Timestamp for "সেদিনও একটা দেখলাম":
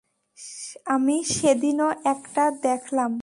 1.31-3.11